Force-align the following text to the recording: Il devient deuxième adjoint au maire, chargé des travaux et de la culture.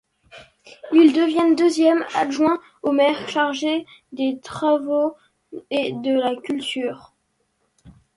Il 0.93 1.13
devient 1.13 1.53
deuxième 1.55 2.03
adjoint 2.15 2.59
au 2.81 2.91
maire, 2.91 3.29
chargé 3.29 3.85
des 4.11 4.39
travaux 4.39 5.13
et 5.69 5.93
de 5.93 6.17
la 6.19 6.35
culture. 6.41 7.13